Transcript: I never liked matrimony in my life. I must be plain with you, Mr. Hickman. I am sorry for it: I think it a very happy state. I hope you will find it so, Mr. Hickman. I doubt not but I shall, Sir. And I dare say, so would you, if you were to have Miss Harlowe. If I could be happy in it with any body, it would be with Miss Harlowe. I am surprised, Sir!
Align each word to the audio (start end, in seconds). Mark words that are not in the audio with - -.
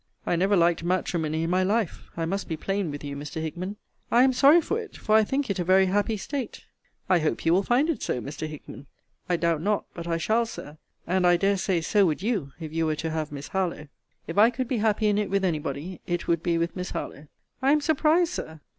I 0.25 0.35
never 0.35 0.55
liked 0.57 0.83
matrimony 0.83 1.43
in 1.43 1.51
my 1.51 1.61
life. 1.61 2.09
I 2.17 2.25
must 2.25 2.47
be 2.49 2.57
plain 2.57 2.89
with 2.89 3.03
you, 3.03 3.15
Mr. 3.15 3.39
Hickman. 3.39 3.75
I 4.09 4.23
am 4.23 4.33
sorry 4.33 4.59
for 4.59 4.79
it: 4.79 4.97
I 5.07 5.23
think 5.23 5.47
it 5.51 5.59
a 5.59 5.63
very 5.63 5.85
happy 5.85 6.17
state. 6.17 6.65
I 7.07 7.19
hope 7.19 7.45
you 7.45 7.53
will 7.53 7.61
find 7.61 7.87
it 7.87 8.01
so, 8.01 8.19
Mr. 8.19 8.47
Hickman. 8.47 8.87
I 9.29 9.35
doubt 9.35 9.61
not 9.61 9.85
but 9.93 10.07
I 10.07 10.17
shall, 10.17 10.47
Sir. 10.47 10.79
And 11.05 11.27
I 11.27 11.37
dare 11.37 11.55
say, 11.55 11.81
so 11.81 12.07
would 12.07 12.23
you, 12.23 12.51
if 12.59 12.73
you 12.73 12.87
were 12.87 12.95
to 12.95 13.11
have 13.11 13.31
Miss 13.31 13.49
Harlowe. 13.49 13.89
If 14.25 14.39
I 14.39 14.49
could 14.49 14.67
be 14.67 14.77
happy 14.77 15.05
in 15.07 15.19
it 15.19 15.29
with 15.29 15.45
any 15.45 15.59
body, 15.59 16.01
it 16.07 16.27
would 16.27 16.41
be 16.41 16.57
with 16.57 16.75
Miss 16.75 16.89
Harlowe. 16.89 17.27
I 17.61 17.71
am 17.71 17.79
surprised, 17.79 18.33
Sir! 18.33 18.59